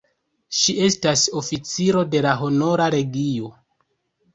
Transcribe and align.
Ŝi 0.59 0.75
estas 0.87 1.27
oficiro 1.43 2.03
de 2.17 2.25
la 2.31 2.35
Honora 2.43 2.93
Legio. 3.01 3.57